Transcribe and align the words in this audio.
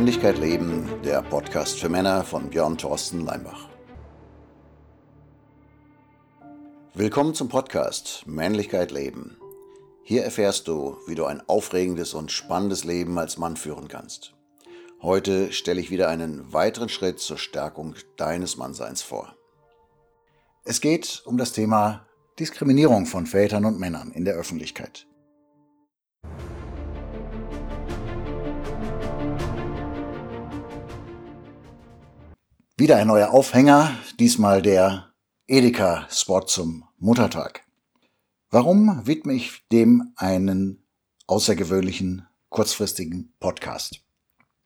Männlichkeit 0.00 0.38
leben, 0.38 0.88
der 1.04 1.20
Podcast 1.20 1.78
für 1.78 1.90
Männer 1.90 2.24
von 2.24 2.48
Björn 2.48 2.78
Thorsten 2.78 3.26
Leimbach. 3.26 3.68
Willkommen 6.94 7.34
zum 7.34 7.50
Podcast 7.50 8.26
Männlichkeit 8.26 8.92
leben. 8.92 9.36
Hier 10.02 10.24
erfährst 10.24 10.68
du, 10.68 10.96
wie 11.06 11.14
du 11.14 11.26
ein 11.26 11.42
aufregendes 11.46 12.14
und 12.14 12.32
spannendes 12.32 12.84
Leben 12.84 13.18
als 13.18 13.36
Mann 13.36 13.58
führen 13.58 13.88
kannst. 13.88 14.32
Heute 15.02 15.52
stelle 15.52 15.82
ich 15.82 15.90
wieder 15.90 16.08
einen 16.08 16.50
weiteren 16.50 16.88
Schritt 16.88 17.20
zur 17.20 17.36
Stärkung 17.36 17.94
deines 18.16 18.56
Mannseins 18.56 19.02
vor. 19.02 19.36
Es 20.64 20.80
geht 20.80 21.20
um 21.26 21.36
das 21.36 21.52
Thema 21.52 22.06
Diskriminierung 22.38 23.04
von 23.04 23.26
Vätern 23.26 23.66
und 23.66 23.78
Männern 23.78 24.12
in 24.12 24.24
der 24.24 24.36
Öffentlichkeit. 24.36 25.06
Wieder 32.80 32.96
ein 32.96 33.08
neuer 33.08 33.32
Aufhänger, 33.32 33.94
diesmal 34.18 34.62
der 34.62 35.12
Edeka-Spot 35.46 36.40
zum 36.46 36.84
Muttertag. 36.96 37.60
Warum 38.48 39.06
widme 39.06 39.34
ich 39.34 39.68
dem 39.70 40.14
einen 40.16 40.82
außergewöhnlichen, 41.26 42.26
kurzfristigen 42.48 43.34
Podcast? 43.38 44.00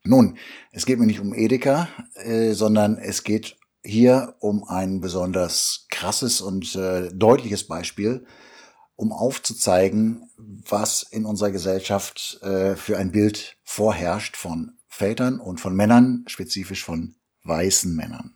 Nun, 0.04 0.38
es 0.70 0.86
geht 0.86 1.00
mir 1.00 1.06
nicht 1.06 1.18
um 1.18 1.34
Edeka, 1.34 1.88
äh, 2.14 2.52
sondern 2.52 2.98
es 2.98 3.24
geht 3.24 3.56
hier 3.82 4.36
um 4.38 4.62
ein 4.62 5.00
besonders 5.00 5.88
krasses 5.90 6.40
und 6.40 6.76
äh, 6.76 7.08
deutliches 7.12 7.66
Beispiel, 7.66 8.26
um 8.94 9.10
aufzuzeigen, 9.10 10.30
was 10.36 11.02
in 11.02 11.24
unserer 11.24 11.50
Gesellschaft 11.50 12.38
äh, 12.42 12.76
für 12.76 12.96
ein 12.96 13.10
Bild 13.10 13.56
vorherrscht 13.64 14.36
von 14.36 14.78
Vätern 14.86 15.40
und 15.40 15.60
von 15.60 15.74
Männern, 15.74 16.22
spezifisch 16.28 16.84
von 16.84 17.16
weißen 17.44 17.94
Männern. 17.94 18.34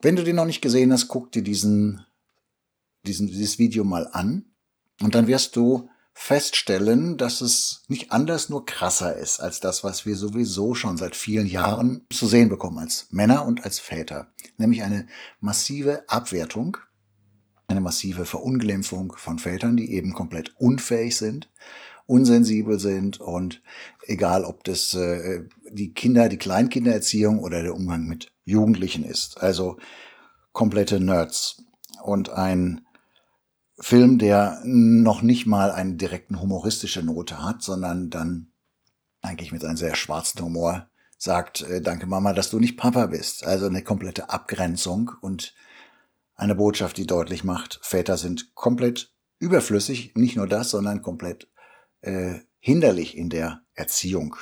Wenn 0.00 0.16
du 0.16 0.24
den 0.24 0.36
noch 0.36 0.44
nicht 0.44 0.60
gesehen 0.60 0.92
hast, 0.92 1.08
guck 1.08 1.32
dir 1.32 1.42
diesen, 1.42 2.04
diesen, 3.06 3.26
dieses 3.26 3.58
Video 3.58 3.84
mal 3.84 4.08
an 4.12 4.44
und 5.00 5.14
dann 5.14 5.26
wirst 5.26 5.56
du 5.56 5.88
feststellen, 6.14 7.16
dass 7.16 7.40
es 7.40 7.82
nicht 7.88 8.12
anders 8.12 8.48
nur 8.48 8.64
krasser 8.64 9.16
ist 9.16 9.40
als 9.40 9.60
das, 9.60 9.82
was 9.82 10.06
wir 10.06 10.16
sowieso 10.16 10.74
schon 10.74 10.96
seit 10.96 11.16
vielen 11.16 11.46
Jahren 11.46 12.06
zu 12.10 12.26
sehen 12.26 12.48
bekommen 12.48 12.78
als 12.78 13.08
Männer 13.10 13.44
und 13.44 13.64
als 13.64 13.80
Väter. 13.80 14.28
Nämlich 14.56 14.82
eine 14.82 15.06
massive 15.40 16.08
Abwertung, 16.08 16.76
eine 17.66 17.80
massive 17.80 18.26
Verunglimpfung 18.26 19.14
von 19.16 19.38
Vätern, 19.38 19.76
die 19.76 19.92
eben 19.92 20.12
komplett 20.12 20.54
unfähig 20.56 21.16
sind 21.16 21.50
unsensibel 22.06 22.78
sind 22.78 23.20
und 23.20 23.62
egal, 24.02 24.44
ob 24.44 24.64
das 24.64 24.94
äh, 24.94 25.44
die 25.70 25.92
Kinder, 25.94 26.28
die 26.28 26.36
Kleinkindererziehung 26.36 27.38
oder 27.38 27.62
der 27.62 27.74
Umgang 27.74 28.06
mit 28.06 28.32
Jugendlichen 28.44 29.04
ist. 29.04 29.40
Also 29.42 29.78
komplette 30.52 31.00
Nerds. 31.00 31.62
Und 32.02 32.30
ein 32.30 32.82
Film, 33.78 34.18
der 34.18 34.60
noch 34.64 35.22
nicht 35.22 35.46
mal 35.46 35.70
eine 35.70 35.94
direkten 35.94 36.40
humoristische 36.40 37.02
Note 37.02 37.42
hat, 37.42 37.62
sondern 37.62 38.10
dann 38.10 38.52
eigentlich 39.22 39.52
mit 39.52 39.64
einem 39.64 39.76
sehr 39.76 39.96
schwarzen 39.96 40.42
Humor 40.42 40.88
sagt, 41.16 41.62
äh, 41.62 41.80
danke 41.80 42.06
Mama, 42.06 42.32
dass 42.32 42.50
du 42.50 42.60
nicht 42.60 42.76
Papa 42.76 43.06
bist. 43.06 43.44
Also 43.44 43.66
eine 43.66 43.82
komplette 43.82 44.30
Abgrenzung 44.30 45.12
und 45.20 45.54
eine 46.36 46.54
Botschaft, 46.54 46.96
die 46.98 47.06
deutlich 47.06 47.44
macht, 47.44 47.80
Väter 47.82 48.16
sind 48.16 48.54
komplett 48.54 49.12
überflüssig, 49.38 50.14
nicht 50.14 50.36
nur 50.36 50.48
das, 50.48 50.70
sondern 50.70 51.02
komplett 51.02 51.48
äh, 52.04 52.40
hinderlich 52.58 53.16
in 53.16 53.30
der 53.30 53.62
Erziehung. 53.74 54.36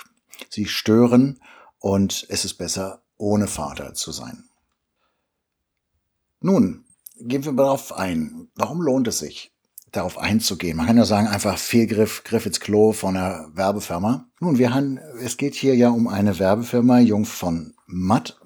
Sie 0.49 0.67
stören 0.67 1.41
und 1.79 2.27
es 2.29 2.45
ist 2.45 2.55
besser, 2.55 3.03
ohne 3.17 3.47
Vater 3.47 3.95
zu 3.95 4.13
sein. 4.13 4.45
Nun, 6.41 6.85
gehen 7.21 7.45
wir 7.45 7.53
darauf 7.53 7.93
ein. 7.93 8.49
Warum 8.55 8.81
lohnt 8.81 9.09
es 9.09 9.21
sich, 9.21 9.53
darauf 9.93 10.19
einzugehen? 10.19 10.77
Man 10.77 10.87
kann 10.87 10.97
ja 10.97 11.05
sagen, 11.05 11.29
einfach 11.29 11.59
Fehlgriff, 11.59 12.25
Griff 12.25 12.47
ins 12.47 12.61
Klo 12.61 12.93
von 12.93 13.17
einer 13.17 13.49
Werbefirma. 13.55 14.29
Nun, 14.41 14.59
wir 14.59 14.75
haben, 14.75 14.99
es 15.21 15.37
geht 15.37 15.55
hier 15.55 15.77
ja 15.77 15.91
um 15.91 16.09
eine 16.09 16.39
Werbefirma, 16.39 16.99
Jung 16.99 17.25
von 17.25 17.75
Matt, 17.87 18.41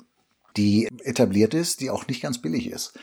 die 0.57 0.89
etabliert 1.05 1.55
ist, 1.55 1.81
die 1.81 1.91
auch 1.91 2.07
nicht 2.07 2.23
ganz 2.23 2.41
billig 2.41 2.71
ist. 2.71 2.99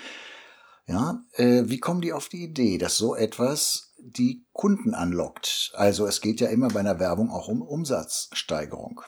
Ja, 0.86 1.24
äh, 1.34 1.64
wie 1.66 1.80
kommen 1.80 2.02
die 2.02 2.14
auf 2.14 2.28
die 2.28 2.44
Idee, 2.44 2.78
dass 2.78 2.98
so 2.98 3.16
etwas 3.16 3.93
die 4.06 4.46
Kunden 4.54 4.94
anlockt. 4.94 5.72
Also 5.76 6.06
es 6.06 6.22
geht 6.22 6.40
ja 6.42 6.50
immer 6.50 6.68
bei 6.70 6.80
einer 6.82 7.00
Werbung 7.00 7.32
auch 7.32 7.48
um 7.48 7.62
Umsatzsteigerung. 7.62 9.02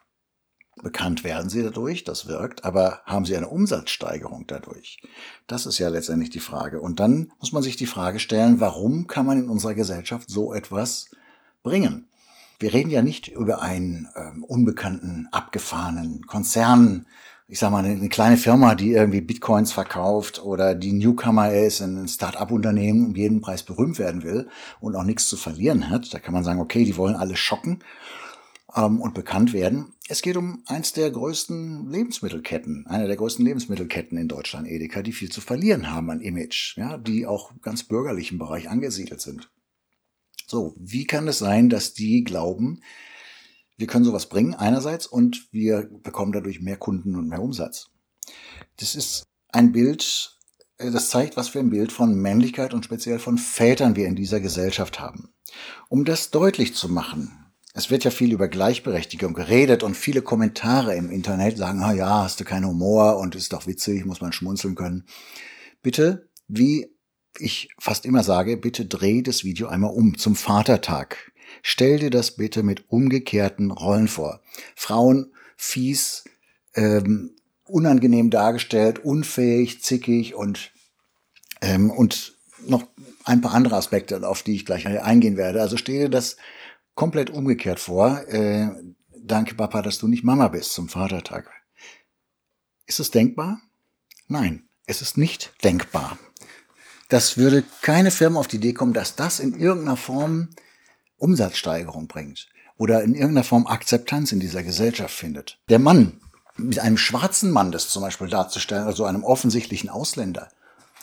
Bekannt 0.81 1.23
werden 1.23 1.49
sie 1.49 1.63
dadurch, 1.63 2.03
das 2.03 2.27
wirkt, 2.27 2.65
aber 2.65 3.01
haben 3.05 3.25
sie 3.25 3.35
eine 3.37 3.47
Umsatzsteigerung 3.47 4.45
dadurch? 4.47 5.01
Das 5.47 5.65
ist 5.65 5.79
ja 5.79 5.87
letztendlich 5.87 6.31
die 6.31 6.41
Frage. 6.41 6.81
Und 6.81 6.99
dann 6.99 7.31
muss 7.39 7.53
man 7.53 7.63
sich 7.63 7.77
die 7.77 7.85
Frage 7.85 8.19
stellen, 8.19 8.59
warum 8.59 9.07
kann 9.07 9.25
man 9.25 9.39
in 9.39 9.49
unserer 9.49 9.73
Gesellschaft 9.73 10.29
so 10.29 10.53
etwas 10.53 11.09
bringen? 11.63 12.09
Wir 12.59 12.73
reden 12.73 12.89
ja 12.89 13.01
nicht 13.01 13.29
über 13.29 13.61
einen 13.61 14.09
ähm, 14.15 14.43
unbekannten, 14.43 15.27
abgefahrenen 15.31 16.25
Konzern, 16.25 17.05
ich 17.47 17.59
sag 17.59 17.71
mal, 17.71 17.85
eine 17.85 18.09
kleine 18.09 18.37
Firma, 18.37 18.73
die 18.73 18.93
irgendwie 18.93 19.21
Bitcoins 19.21 19.71
verkauft 19.71 20.43
oder 20.43 20.73
die 20.73 20.93
Newcomer 20.93 21.53
ist, 21.53 21.81
ein 21.81 22.07
Start-up-Unternehmen 22.07 23.07
um 23.07 23.15
jeden 23.15 23.41
Preis 23.41 23.61
berühmt 23.61 23.99
werden 23.99 24.23
will 24.23 24.49
und 24.79 24.95
auch 24.95 25.03
nichts 25.03 25.27
zu 25.27 25.37
verlieren 25.37 25.89
hat. 25.89 26.11
Da 26.13 26.19
kann 26.19 26.33
man 26.33 26.43
sagen, 26.43 26.59
okay, 26.59 26.85
die 26.85 26.97
wollen 26.97 27.15
alle 27.15 27.35
schocken 27.35 27.83
ähm, 28.75 28.99
und 28.99 29.13
bekannt 29.13 29.53
werden. 29.53 29.93
Es 30.07 30.23
geht 30.23 30.37
um 30.37 30.63
eins 30.65 30.93
der 30.93 31.11
größten 31.11 31.89
Lebensmittelketten, 31.89 32.87
eine 32.87 33.05
der 33.05 33.15
größten 33.15 33.45
Lebensmittelketten 33.45 34.17
in 34.17 34.27
Deutschland, 34.27 34.67
Edeka, 34.67 35.03
die 35.03 35.13
viel 35.13 35.31
zu 35.31 35.41
verlieren 35.41 35.91
haben 35.91 36.09
an 36.09 36.21
Image, 36.21 36.77
ja, 36.77 36.97
die 36.97 37.27
auch 37.27 37.51
ganz 37.61 37.83
bürgerlich 37.83 38.31
im 38.31 38.39
Bereich 38.39 38.69
angesiedelt 38.69 39.21
sind. 39.21 39.51
So, 40.47 40.75
wie 40.79 41.05
kann 41.05 41.27
es 41.27 41.39
sein, 41.39 41.69
dass 41.69 41.93
die 41.93 42.23
glauben, 42.23 42.81
wir 43.77 43.87
können 43.87 44.05
sowas 44.05 44.27
bringen 44.27 44.53
einerseits 44.53 45.07
und 45.07 45.47
wir 45.51 45.89
bekommen 46.03 46.31
dadurch 46.31 46.61
mehr 46.61 46.77
Kunden 46.77 47.15
und 47.15 47.27
mehr 47.27 47.41
Umsatz. 47.41 47.87
Das 48.77 48.95
ist 48.95 49.23
ein 49.51 49.71
Bild, 49.71 50.37
äh, 50.77 50.91
das 50.91 51.09
zeigt, 51.09 51.37
was 51.37 51.49
für 51.49 51.59
ein 51.59 51.69
Bild 51.69 51.91
von 51.91 52.15
Männlichkeit 52.15 52.73
und 52.73 52.85
speziell 52.85 53.19
von 53.19 53.37
Vätern 53.37 53.95
wir 53.95 54.07
in 54.07 54.15
dieser 54.15 54.39
Gesellschaft 54.39 54.99
haben. 54.99 55.33
Um 55.89 56.05
das 56.05 56.31
deutlich 56.31 56.75
zu 56.75 56.89
machen, 56.89 57.31
es 57.73 57.89
wird 57.89 58.05
ja 58.05 58.11
viel 58.11 58.31
über 58.31 58.47
Gleichberechtigung 58.47 59.33
geredet 59.33 59.83
und 59.83 59.97
viele 59.97 60.21
Kommentare 60.21 60.95
im 60.95 61.11
Internet 61.11 61.57
sagen, 61.57 61.83
ah 61.83 61.91
ja, 61.91 62.23
hast 62.23 62.39
du 62.39 62.45
keinen 62.45 62.67
Humor 62.67 63.17
und 63.17 63.35
ist 63.35 63.51
doch 63.51 63.67
witzig, 63.67 64.05
muss 64.05 64.21
man 64.21 64.31
schmunzeln 64.31 64.75
können. 64.75 65.05
Bitte, 65.81 66.29
wie 66.47 66.87
ich 67.37 67.67
fast 67.77 68.05
immer 68.05 68.23
sage, 68.23 68.55
bitte 68.55 68.85
dreh 68.85 69.21
das 69.21 69.43
Video 69.43 69.67
einmal 69.67 69.91
um 69.91 70.17
zum 70.17 70.37
Vatertag. 70.37 71.33
Stell 71.61 71.99
dir 71.99 72.09
das 72.09 72.35
bitte 72.35 72.63
mit 72.63 72.89
umgekehrten 72.89 73.71
Rollen 73.71 74.07
vor. 74.07 74.41
Frauen 74.75 75.33
fies, 75.55 76.23
ähm, 76.75 77.31
unangenehm 77.65 78.29
dargestellt, 78.29 78.99
unfähig, 78.99 79.81
zickig 79.81 80.35
und, 80.35 80.71
ähm, 81.61 81.89
und 81.89 82.35
noch 82.67 82.87
ein 83.23 83.41
paar 83.41 83.53
andere 83.53 83.75
Aspekte, 83.75 84.27
auf 84.27 84.43
die 84.43 84.55
ich 84.55 84.65
gleich 84.65 84.87
eingehen 84.87 85.37
werde. 85.37 85.61
Also 85.61 85.77
stell 85.77 85.99
dir 85.99 86.09
das 86.09 86.37
komplett 86.93 87.29
umgekehrt 87.29 87.79
vor. 87.79 88.27
Äh, 88.27 88.69
danke, 89.17 89.55
Papa, 89.55 89.81
dass 89.81 89.97
du 89.97 90.07
nicht 90.07 90.23
Mama 90.23 90.47
bist 90.47 90.73
zum 90.73 90.89
Vatertag. 90.89 91.49
Ist 92.85 92.99
es 92.99 93.11
denkbar? 93.11 93.61
Nein, 94.27 94.67
es 94.85 95.01
ist 95.01 95.17
nicht 95.17 95.53
denkbar. 95.63 96.17
Das 97.09 97.37
würde 97.37 97.63
keine 97.81 98.11
Firma 98.11 98.39
auf 98.39 98.47
die 98.47 98.57
Idee 98.57 98.73
kommen, 98.73 98.93
dass 98.93 99.15
das 99.15 99.39
in 99.39 99.53
irgendeiner 99.53 99.97
Form 99.97 100.49
Umsatzsteigerung 101.25 102.07
bringt 102.07 102.47
oder 102.77 103.01
in 103.01 103.15
irgendeiner 103.15 103.43
Form 103.43 103.65
Akzeptanz 103.65 104.31
in 104.31 104.39
dieser 104.39 104.61
Gesellschaft 104.61 105.15
findet. 105.15 105.57
Der 105.69 105.79
Mann, 105.79 106.21
mit 106.55 106.77
einem 106.77 106.97
schwarzen 106.97 107.49
Mann 107.49 107.71
das 107.71 107.89
zum 107.89 108.03
Beispiel 108.03 108.27
darzustellen, 108.27 108.85
also 108.85 109.05
einem 109.05 109.23
offensichtlichen 109.23 109.89
Ausländer. 109.89 110.49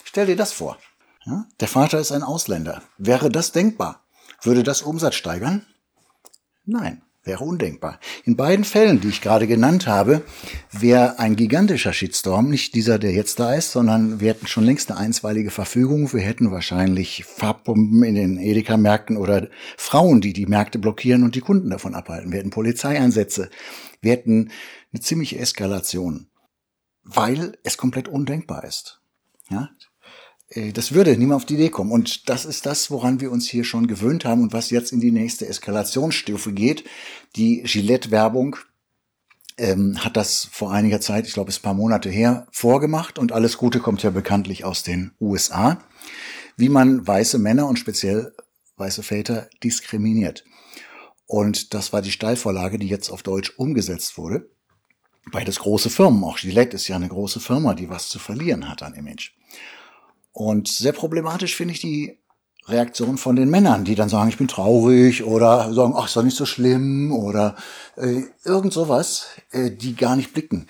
Stell 0.04 0.26
dir 0.26 0.36
das 0.36 0.52
vor. 0.52 0.78
Ja? 1.24 1.46
Der 1.58 1.66
Vater 1.66 1.98
ist 1.98 2.12
ein 2.12 2.22
Ausländer. 2.22 2.82
Wäre 2.98 3.30
das 3.30 3.50
denkbar? 3.50 4.00
Würde 4.42 4.62
das 4.62 4.82
Umsatz 4.82 5.16
steigern? 5.16 5.66
Nein. 6.64 7.02
Wäre 7.24 7.44
undenkbar. 7.44 8.00
In 8.24 8.36
beiden 8.36 8.64
Fällen, 8.64 9.00
die 9.00 9.08
ich 9.08 9.20
gerade 9.20 9.46
genannt 9.46 9.86
habe, 9.86 10.22
wäre 10.72 11.20
ein 11.20 11.36
gigantischer 11.36 11.92
Shitstorm, 11.92 12.50
nicht 12.50 12.74
dieser, 12.74 12.98
der 12.98 13.12
jetzt 13.12 13.38
da 13.38 13.54
ist, 13.54 13.70
sondern 13.70 14.18
wir 14.18 14.30
hätten 14.30 14.48
schon 14.48 14.64
längst 14.64 14.90
eine 14.90 14.98
einstweilige 14.98 15.52
Verfügung. 15.52 16.12
Wir 16.12 16.22
hätten 16.22 16.50
wahrscheinlich 16.50 17.24
Farbbomben 17.24 18.02
in 18.02 18.16
den 18.16 18.38
Edeka-Märkten 18.38 19.16
oder 19.16 19.48
Frauen, 19.76 20.20
die 20.20 20.32
die 20.32 20.46
Märkte 20.46 20.80
blockieren 20.80 21.22
und 21.22 21.36
die 21.36 21.40
Kunden 21.40 21.70
davon 21.70 21.94
abhalten. 21.94 22.32
Wir 22.32 22.40
hätten 22.40 22.50
Polizeieinsätze. 22.50 23.50
Wir 24.00 24.12
hätten 24.12 24.50
eine 24.92 25.00
ziemliche 25.00 25.38
Eskalation, 25.38 26.26
weil 27.04 27.56
es 27.62 27.76
komplett 27.76 28.08
undenkbar 28.08 28.64
ist. 28.64 29.00
Ja, 29.48 29.70
das 30.72 30.92
würde 30.92 31.16
niemand 31.16 31.42
auf 31.42 31.46
die 31.46 31.54
Idee 31.54 31.70
kommen. 31.70 31.92
Und 31.92 32.28
das 32.28 32.44
ist 32.44 32.66
das, 32.66 32.90
woran 32.90 33.20
wir 33.20 33.32
uns 33.32 33.48
hier 33.48 33.64
schon 33.64 33.86
gewöhnt 33.86 34.24
haben 34.24 34.42
und 34.42 34.52
was 34.52 34.70
jetzt 34.70 34.92
in 34.92 35.00
die 35.00 35.12
nächste 35.12 35.46
Eskalationsstufe 35.46 36.52
geht. 36.52 36.84
Die 37.36 37.62
Gillette-Werbung 37.62 38.56
ähm, 39.58 40.04
hat 40.04 40.16
das 40.16 40.48
vor 40.50 40.72
einiger 40.72 41.00
Zeit, 41.00 41.26
ich 41.26 41.34
glaube 41.34 41.50
es 41.50 41.58
ein 41.58 41.62
paar 41.62 41.74
Monate 41.74 42.10
her, 42.10 42.46
vorgemacht 42.50 43.18
und 43.18 43.32
alles 43.32 43.56
Gute 43.58 43.80
kommt 43.80 44.02
ja 44.02 44.10
bekanntlich 44.10 44.64
aus 44.64 44.82
den 44.82 45.12
USA, 45.20 45.82
wie 46.56 46.68
man 46.68 47.06
weiße 47.06 47.38
Männer 47.38 47.66
und 47.66 47.78
speziell 47.78 48.34
weiße 48.76 49.02
Väter 49.02 49.48
diskriminiert. 49.62 50.44
Und 51.26 51.72
das 51.72 51.92
war 51.92 52.02
die 52.02 52.10
Steilvorlage, 52.10 52.78
die 52.78 52.88
jetzt 52.88 53.10
auf 53.10 53.22
Deutsch 53.22 53.54
umgesetzt 53.56 54.18
wurde. 54.18 54.50
Beides 55.30 55.60
große 55.60 55.88
Firmen. 55.88 56.24
Auch 56.24 56.36
Gillette 56.38 56.76
ist 56.76 56.88
ja 56.88 56.96
eine 56.96 57.08
große 57.08 57.40
Firma, 57.40 57.74
die 57.74 57.88
was 57.88 58.08
zu 58.08 58.18
verlieren 58.18 58.68
hat 58.68 58.82
an 58.82 58.94
Image. 58.94 59.30
Und 60.32 60.68
sehr 60.68 60.92
problematisch 60.92 61.56
finde 61.56 61.74
ich 61.74 61.80
die 61.80 62.18
Reaktion 62.66 63.18
von 63.18 63.36
den 63.36 63.50
Männern, 63.50 63.84
die 63.84 63.94
dann 63.94 64.08
sagen, 64.08 64.28
ich 64.28 64.38
bin 64.38 64.48
traurig 64.48 65.24
oder 65.24 65.72
sagen, 65.74 65.94
ach, 65.96 66.06
ist 66.06 66.16
doch 66.16 66.22
nicht 66.22 66.36
so 66.36 66.46
schlimm 66.46 67.12
oder 67.12 67.56
äh, 67.96 68.22
irgend 68.44 68.72
sowas, 68.72 69.26
äh, 69.50 69.70
die 69.70 69.96
gar 69.96 70.14
nicht 70.14 70.32
blicken, 70.32 70.68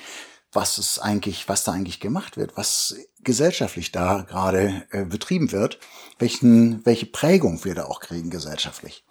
was 0.53 0.79
es 0.79 0.99
eigentlich, 0.99 1.49
was 1.49 1.65
da 1.65 1.73
eigentlich 1.73 2.01
gemacht 2.01 2.37
wird, 2.37 2.57
was 2.57 2.97
gesellschaftlich 3.21 3.93
da 3.93 4.23
gerade 4.23 4.85
äh, 4.91 5.05
betrieben 5.05 5.53
wird, 5.53 5.79
welchen, 6.19 6.85
welche 6.87 7.07
Prägung 7.07 7.65
wir 7.65 7.75
da 7.75 7.85
auch 7.85 8.01
kriegen 8.01 8.31
gesellschaftlich. 8.31 9.05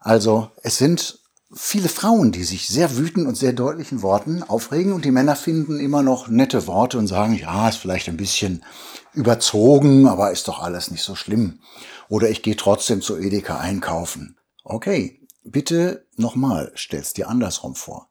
Also 0.00 0.50
es 0.62 0.78
sind 0.78 1.23
viele 1.54 1.88
Frauen, 1.88 2.32
die 2.32 2.44
sich 2.44 2.68
sehr 2.68 2.96
wütend 2.96 3.26
und 3.26 3.36
sehr 3.36 3.52
deutlichen 3.52 4.02
Worten 4.02 4.42
aufregen 4.42 4.92
und 4.92 5.04
die 5.04 5.10
Männer 5.10 5.36
finden 5.36 5.78
immer 5.78 6.02
noch 6.02 6.28
nette 6.28 6.66
Worte 6.66 6.98
und 6.98 7.06
sagen, 7.06 7.34
ja, 7.34 7.68
ist 7.68 7.76
vielleicht 7.76 8.08
ein 8.08 8.16
bisschen 8.16 8.64
überzogen, 9.12 10.06
aber 10.06 10.32
ist 10.32 10.48
doch 10.48 10.60
alles 10.60 10.90
nicht 10.90 11.02
so 11.02 11.14
schlimm. 11.14 11.60
Oder 12.08 12.28
ich 12.28 12.42
gehe 12.42 12.56
trotzdem 12.56 13.00
zu 13.00 13.16
Edeka 13.16 13.58
einkaufen. 13.58 14.36
Okay, 14.64 15.20
bitte 15.44 16.06
nochmal, 16.16 16.72
stell's 16.74 17.12
dir 17.12 17.28
andersrum 17.28 17.74
vor. 17.74 18.10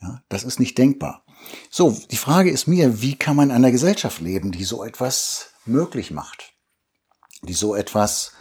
Ja, 0.00 0.22
das 0.28 0.44
ist 0.44 0.60
nicht 0.60 0.78
denkbar. 0.78 1.24
So, 1.70 1.96
die 2.10 2.16
Frage 2.16 2.50
ist 2.50 2.66
mir, 2.66 3.00
wie 3.00 3.16
kann 3.16 3.36
man 3.36 3.50
in 3.50 3.56
einer 3.56 3.70
Gesellschaft 3.70 4.20
leben, 4.20 4.52
die 4.52 4.64
so 4.64 4.84
etwas 4.84 5.50
möglich 5.64 6.10
macht? 6.10 6.52
Die 7.42 7.54
so 7.54 7.74
etwas 7.74 8.32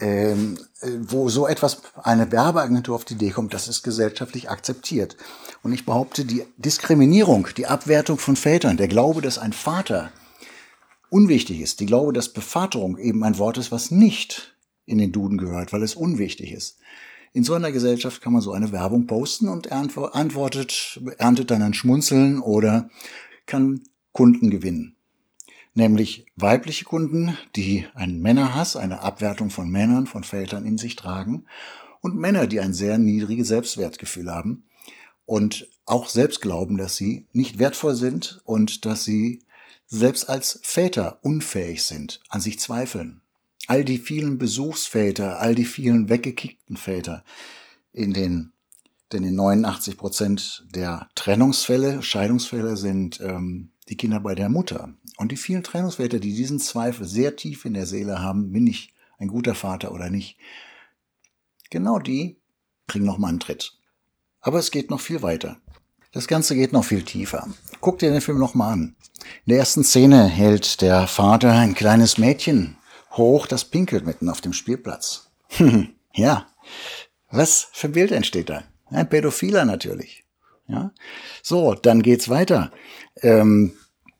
ähm, 0.00 0.58
wo 1.02 1.28
so 1.28 1.46
etwas, 1.46 1.82
eine 2.02 2.32
Werbeagentur 2.32 2.94
auf 2.94 3.04
die 3.04 3.14
Idee 3.14 3.30
kommt, 3.30 3.54
das 3.54 3.68
ist 3.68 3.82
gesellschaftlich 3.82 4.50
akzeptiert. 4.50 5.16
Und 5.62 5.72
ich 5.72 5.84
behaupte, 5.84 6.24
die 6.24 6.44
Diskriminierung, 6.56 7.48
die 7.56 7.66
Abwertung 7.66 8.18
von 8.18 8.36
Vätern, 8.36 8.76
der 8.76 8.88
Glaube, 8.88 9.20
dass 9.20 9.38
ein 9.38 9.52
Vater 9.52 10.10
unwichtig 11.10 11.60
ist, 11.60 11.80
die 11.80 11.86
Glaube, 11.86 12.12
dass 12.12 12.32
Bevaterung 12.32 12.96
eben 12.98 13.22
ein 13.24 13.38
Wort 13.38 13.58
ist, 13.58 13.72
was 13.72 13.90
nicht 13.90 14.56
in 14.86 14.98
den 14.98 15.12
Duden 15.12 15.38
gehört, 15.38 15.72
weil 15.72 15.82
es 15.82 15.94
unwichtig 15.94 16.52
ist. 16.52 16.78
In 17.32 17.44
so 17.44 17.54
einer 17.54 17.70
Gesellschaft 17.70 18.22
kann 18.22 18.32
man 18.32 18.42
so 18.42 18.52
eine 18.52 18.72
Werbung 18.72 19.06
posten 19.06 19.48
und 19.48 19.70
antwortet, 19.70 21.00
erntet 21.18 21.50
dann 21.50 21.62
ein 21.62 21.74
Schmunzeln 21.74 22.40
oder 22.40 22.88
kann 23.46 23.82
Kunden 24.12 24.50
gewinnen 24.50 24.96
nämlich 25.74 26.26
weibliche 26.36 26.84
Kunden, 26.84 27.36
die 27.56 27.86
einen 27.94 28.20
Männerhass, 28.20 28.76
eine 28.76 29.00
Abwertung 29.00 29.50
von 29.50 29.70
Männern, 29.70 30.06
von 30.06 30.24
Vätern 30.24 30.66
in 30.66 30.78
sich 30.78 30.96
tragen 30.96 31.46
und 32.00 32.16
Männer, 32.16 32.46
die 32.46 32.60
ein 32.60 32.72
sehr 32.72 32.98
niedriges 32.98 33.48
Selbstwertgefühl 33.48 34.30
haben 34.30 34.64
und 35.26 35.68
auch 35.86 36.08
selbst 36.08 36.40
glauben, 36.40 36.76
dass 36.76 36.96
sie 36.96 37.26
nicht 37.32 37.58
wertvoll 37.58 37.94
sind 37.94 38.40
und 38.44 38.84
dass 38.84 39.04
sie 39.04 39.42
selbst 39.86 40.28
als 40.28 40.60
Väter 40.62 41.18
unfähig 41.22 41.82
sind, 41.82 42.20
an 42.28 42.40
sich 42.40 42.58
zweifeln. 42.60 43.22
All 43.66 43.84
die 43.84 43.98
vielen 43.98 44.38
Besuchsväter, 44.38 45.40
all 45.40 45.54
die 45.54 45.64
vielen 45.64 46.08
weggekickten 46.08 46.76
Väter 46.76 47.24
in 47.92 48.12
den 48.12 48.52
denn 49.12 49.24
in 49.24 49.34
89 49.34 49.96
Prozent 49.96 50.64
der 50.70 51.08
Trennungsfälle, 51.14 52.02
Scheidungsfälle 52.02 52.76
sind 52.76 53.20
ähm, 53.20 53.70
die 53.90 53.96
Kinder 53.96 54.20
bei 54.20 54.34
der 54.34 54.48
Mutter. 54.48 54.94
Und 55.16 55.32
die 55.32 55.36
vielen 55.36 55.64
Trennungsväter, 55.64 56.20
die 56.20 56.34
diesen 56.34 56.60
Zweifel 56.60 57.06
sehr 57.06 57.36
tief 57.36 57.64
in 57.64 57.74
der 57.74 57.86
Seele 57.86 58.22
haben, 58.22 58.52
bin 58.52 58.66
ich 58.66 58.94
ein 59.18 59.28
guter 59.28 59.54
Vater 59.54 59.92
oder 59.92 60.08
nicht, 60.08 60.38
genau 61.68 61.98
die 61.98 62.38
kriegen 62.86 63.04
noch 63.04 63.18
mal 63.18 63.28
einen 63.28 63.40
Tritt. 63.40 63.78
Aber 64.40 64.58
es 64.58 64.70
geht 64.70 64.90
noch 64.90 65.00
viel 65.00 65.22
weiter. 65.22 65.58
Das 66.12 66.26
Ganze 66.26 66.54
geht 66.54 66.72
noch 66.72 66.84
viel 66.84 67.02
tiefer. 67.02 67.46
Guck 67.80 67.98
dir 67.98 68.10
den 68.10 68.20
Film 68.20 68.38
noch 68.38 68.54
mal 68.54 68.72
an. 68.72 68.96
In 69.44 69.50
der 69.50 69.58
ersten 69.58 69.84
Szene 69.84 70.26
hält 70.26 70.80
der 70.80 71.06
Vater 71.06 71.52
ein 71.52 71.74
kleines 71.74 72.16
Mädchen 72.16 72.76
hoch, 73.12 73.46
das 73.46 73.64
pinkelt 73.64 74.06
mitten 74.06 74.28
auf 74.28 74.40
dem 74.40 74.52
Spielplatz. 74.52 75.30
ja, 76.14 76.46
was 77.30 77.68
für 77.72 77.88
ein 77.88 77.92
Bild 77.92 78.12
entsteht 78.12 78.50
da? 78.50 78.64
Ein 78.86 79.08
Pädophiler 79.08 79.64
natürlich. 79.64 80.24
Ja, 80.70 80.92
so, 81.42 81.74
dann 81.74 82.02
geht's 82.02 82.28
weiter. 82.28 82.70
Ähm, 83.22 83.72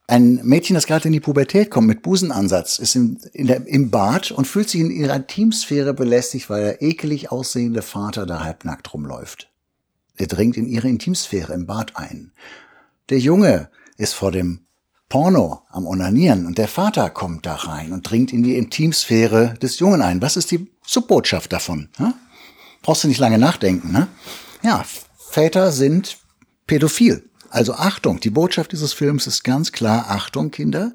ein 0.06 0.41
Mädchen, 0.43 0.75
das 0.75 0.87
gerade 0.87 1.06
in 1.06 1.12
die 1.12 1.20
Pubertät 1.20 1.70
kommt 1.70 1.87
mit 1.87 2.02
Busenansatz, 2.02 2.81
ist 2.81 2.97
in 2.97 3.20
der, 3.35 3.67
im 3.69 3.91
Bad 3.91 4.32
und 4.32 4.47
fühlt 4.47 4.69
sich 4.69 4.81
in 4.81 4.91
ihrer 4.91 5.25
Teamsphäre 5.26 5.94
belästigt, 5.94 6.50
weil 6.50 6.62
der 6.62 6.82
ekelig 6.82 7.31
aussehende 7.31 7.82
Vater 7.82 8.26
da 8.26 8.43
halbnackt 8.43 8.93
rumläuft. 8.93 9.49
Er 10.17 10.26
dringt 10.26 10.56
in 10.56 10.67
ihre 10.67 10.88
Intimsphäre 10.88 11.55
im 11.55 11.67
Bad 11.67 11.97
ein. 11.97 12.32
Der 13.08 13.19
Junge 13.19 13.70
ist 13.97 14.14
vor 14.14 14.32
dem 14.32 14.61
Porno 15.08 15.62
am 15.69 15.87
Onanieren 15.87 16.47
und 16.47 16.58
der 16.58 16.69
Vater 16.69 17.11
kommt 17.11 17.47
da 17.47 17.55
rein 17.55 17.93
und 17.93 18.08
dringt 18.08 18.32
in 18.32 18.43
die 18.43 18.56
Intimsphäre 18.56 19.55
des 19.62 19.79
Jungen 19.79 20.02
ein. 20.02 20.23
Was 20.23 20.37
ist 20.37 20.50
die 20.50 20.70
Subbotschaft 20.87 21.52
davon? 21.52 21.88
Hm? 21.97 22.14
Brauchst 22.82 23.05
du 23.05 23.08
nicht 23.08 23.19
lange 23.19 23.38
nachdenken. 23.38 23.93
Ne? 23.93 24.08
Ja, 24.62 24.85
Väter 25.19 25.73
sind 25.73 26.19
pädophil. 26.71 27.29
Also 27.49 27.75
Achtung, 27.75 28.21
die 28.21 28.31
Botschaft 28.31 28.71
dieses 28.71 28.93
Films 28.93 29.27
ist 29.27 29.43
ganz 29.43 29.73
klar, 29.73 30.09
Achtung 30.09 30.53
Kinder, 30.53 30.93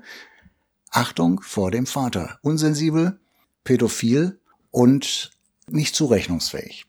Achtung 0.89 1.41
vor 1.41 1.69
dem 1.69 1.85
Vater. 1.85 2.39
Unsensibel, 2.41 3.19
pädophil 3.65 4.39
und 4.71 5.31
nicht 5.69 5.93
zurechnungsfähig. 5.93 6.85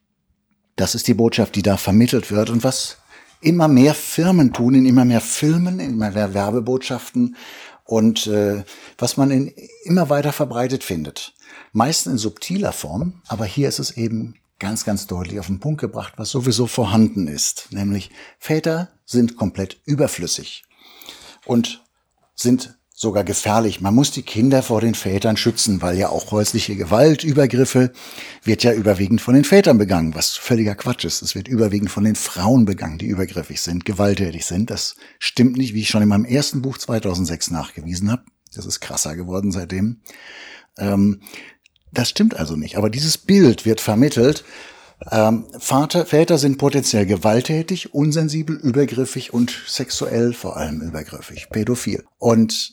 Das 0.76 0.94
ist 0.94 1.08
die 1.08 1.14
Botschaft, 1.14 1.56
die 1.56 1.62
da 1.62 1.76
vermittelt 1.78 2.30
wird 2.30 2.48
und 2.48 2.62
was 2.62 2.98
immer 3.40 3.66
mehr 3.66 3.92
Firmen 3.92 4.52
tun, 4.52 4.76
in 4.76 4.86
immer 4.86 5.04
mehr 5.04 5.20
Filmen, 5.20 5.80
in 5.80 5.94
immer 5.94 6.12
mehr 6.12 6.32
Werbebotschaften 6.32 7.34
und 7.82 8.28
äh, 8.28 8.62
was 8.98 9.16
man 9.16 9.32
in 9.32 9.52
immer 9.82 10.10
weiter 10.10 10.32
verbreitet 10.32 10.84
findet. 10.84 11.34
Meist 11.72 12.06
in 12.06 12.18
subtiler 12.18 12.72
Form, 12.72 13.20
aber 13.26 13.46
hier 13.46 13.68
ist 13.68 13.80
es 13.80 13.96
eben 13.96 14.36
ganz, 14.58 14.84
ganz 14.84 15.06
deutlich 15.06 15.38
auf 15.38 15.46
den 15.46 15.60
Punkt 15.60 15.80
gebracht, 15.80 16.14
was 16.16 16.30
sowieso 16.30 16.66
vorhanden 16.66 17.28
ist. 17.28 17.68
Nämlich 17.70 18.10
Väter 18.38 18.88
sind 19.04 19.36
komplett 19.36 19.80
überflüssig 19.84 20.64
und 21.44 21.84
sind 22.34 22.76
sogar 22.98 23.24
gefährlich. 23.24 23.82
Man 23.82 23.94
muss 23.94 24.10
die 24.10 24.22
Kinder 24.22 24.62
vor 24.62 24.80
den 24.80 24.94
Vätern 24.94 25.36
schützen, 25.36 25.82
weil 25.82 25.98
ja 25.98 26.08
auch 26.08 26.30
häusliche 26.30 26.76
Gewalt, 26.76 27.24
Übergriffe 27.24 27.92
wird 28.42 28.62
ja 28.62 28.72
überwiegend 28.72 29.20
von 29.20 29.34
den 29.34 29.44
Vätern 29.44 29.76
begangen, 29.76 30.14
was 30.14 30.34
völliger 30.34 30.74
Quatsch 30.74 31.04
ist. 31.04 31.20
Es 31.20 31.34
wird 31.34 31.46
überwiegend 31.46 31.90
von 31.90 32.04
den 32.04 32.14
Frauen 32.14 32.64
begangen, 32.64 32.96
die 32.96 33.06
übergriffig 33.06 33.60
sind, 33.60 33.84
gewalttätig 33.84 34.46
sind. 34.46 34.70
Das 34.70 34.96
stimmt 35.18 35.58
nicht, 35.58 35.74
wie 35.74 35.82
ich 35.82 35.90
schon 35.90 36.02
in 36.02 36.08
meinem 36.08 36.24
ersten 36.24 36.62
Buch 36.62 36.78
2006 36.78 37.50
nachgewiesen 37.50 38.10
habe. 38.10 38.22
Das 38.54 38.64
ist 38.64 38.80
krasser 38.80 39.14
geworden 39.14 39.52
seitdem. 39.52 40.00
Ähm, 40.78 41.20
das 41.92 42.08
stimmt 42.08 42.36
also 42.36 42.56
nicht. 42.56 42.76
Aber 42.76 42.90
dieses 42.90 43.18
Bild 43.18 43.64
wird 43.64 43.80
vermittelt. 43.80 44.44
Ähm, 45.10 45.46
Vater, 45.58 46.06
Väter 46.06 46.38
sind 46.38 46.58
potenziell 46.58 47.06
gewalttätig, 47.06 47.94
unsensibel, 47.94 48.56
übergriffig 48.56 49.32
und 49.32 49.54
sexuell 49.66 50.32
vor 50.32 50.56
allem 50.56 50.80
übergriffig, 50.80 51.48
pädophil. 51.50 52.04
Und 52.18 52.72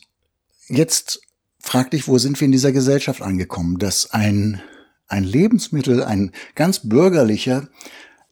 jetzt 0.68 1.20
frag 1.58 1.90
dich, 1.90 2.08
wo 2.08 2.18
sind 2.18 2.40
wir 2.40 2.46
in 2.46 2.52
dieser 2.52 2.72
Gesellschaft 2.72 3.22
angekommen, 3.22 3.78
dass 3.78 4.10
ein, 4.12 4.60
ein 5.06 5.24
Lebensmittel, 5.24 6.02
ein 6.02 6.32
ganz 6.54 6.88
bürgerlicher, 6.88 7.68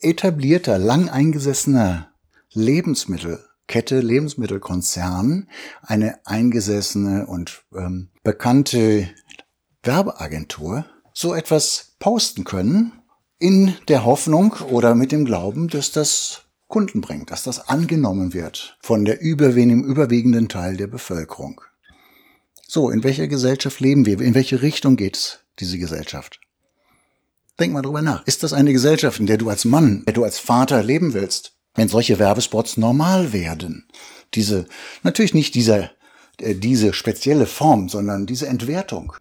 etablierter, 0.00 0.78
lang 0.78 1.08
eingesessener 1.08 2.08
Lebensmittelkette, 2.52 4.00
Lebensmittelkonzern, 4.00 5.48
eine 5.82 6.26
eingesessene 6.26 7.26
und 7.26 7.62
ähm, 7.74 8.10
bekannte 8.22 9.08
Werbeagentur 9.82 10.86
so 11.12 11.34
etwas 11.34 11.96
posten 11.98 12.44
können, 12.44 12.92
in 13.38 13.74
der 13.88 14.04
Hoffnung 14.04 14.52
oder 14.70 14.94
mit 14.94 15.10
dem 15.10 15.24
Glauben, 15.24 15.66
dass 15.66 15.90
das 15.90 16.42
Kunden 16.68 17.00
bringt, 17.00 17.32
dass 17.32 17.42
das 17.42 17.68
angenommen 17.68 18.32
wird 18.32 18.78
von 18.80 19.04
der 19.04 19.20
überwiegenden, 19.20 20.48
Teil 20.48 20.76
der 20.76 20.86
Bevölkerung. 20.86 21.60
So, 22.68 22.88
in 22.88 23.02
welcher 23.02 23.26
Gesellschaft 23.26 23.80
leben 23.80 24.06
wir? 24.06 24.20
In 24.20 24.34
welche 24.34 24.62
Richtung 24.62 24.96
geht 24.96 25.44
diese 25.58 25.78
Gesellschaft? 25.78 26.40
Denk 27.58 27.72
mal 27.72 27.82
drüber 27.82 28.00
nach. 28.00 28.24
Ist 28.26 28.44
das 28.44 28.52
eine 28.52 28.72
Gesellschaft, 28.72 29.18
in 29.18 29.26
der 29.26 29.36
du 29.36 29.50
als 29.50 29.64
Mann, 29.64 30.04
der 30.06 30.14
du 30.14 30.24
als 30.24 30.38
Vater 30.38 30.82
leben 30.82 31.12
willst? 31.12 31.52
Wenn 31.74 31.88
solche 31.88 32.18
Werbespots 32.18 32.76
normal 32.76 33.32
werden. 33.32 33.88
Diese, 34.34 34.66
natürlich 35.02 35.34
nicht 35.34 35.54
dieser, 35.54 35.90
äh, 36.38 36.54
diese 36.54 36.92
spezielle 36.92 37.46
Form, 37.46 37.88
sondern 37.88 38.26
diese 38.26 38.46
Entwertung 38.46 39.14